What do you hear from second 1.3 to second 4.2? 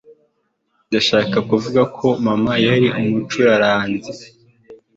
kuvuga ko mama yari Umucuraranzi